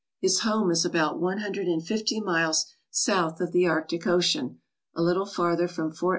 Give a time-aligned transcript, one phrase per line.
[0.19, 4.57] His home is about one hundred and fifty miles south of the Arctic Ocean,
[4.95, 6.09] a little farther from Ft.